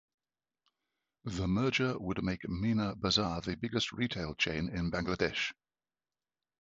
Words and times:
The 1.25 1.47
merger 1.47 1.95
would 1.99 2.23
make 2.23 2.41
Meena 2.49 2.95
Bazar 2.99 3.39
the 3.41 3.55
biggest 3.55 3.91
retail 3.91 4.33
chain 4.33 4.67
in 4.67 4.89
Bangladesh. 4.89 5.53